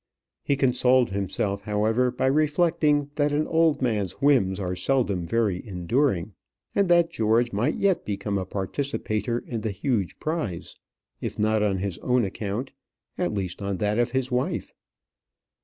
He 0.41 0.55
consoled 0.55 1.11
himself, 1.11 1.61
however, 1.61 2.09
by 2.09 2.25
reflecting 2.25 3.11
that 3.17 3.31
an 3.31 3.45
old 3.45 3.83
man's 3.83 4.13
whims 4.13 4.59
are 4.59 4.75
seldom 4.75 5.27
very 5.27 5.63
enduring, 5.63 6.33
and 6.73 6.89
that 6.89 7.11
George 7.11 7.53
might 7.53 7.75
yet 7.75 8.03
become 8.03 8.39
a 8.39 8.45
participator 8.47 9.37
in 9.45 9.61
the 9.61 9.69
huge 9.69 10.17
prize; 10.19 10.75
if 11.21 11.37
not 11.37 11.61
on 11.61 11.77
his 11.77 11.99
own 11.99 12.25
account, 12.25 12.71
at 13.19 13.31
least 13.31 13.61
on 13.61 13.77
that 13.77 13.99
of 13.99 14.09
his 14.09 14.31
wife. 14.31 14.73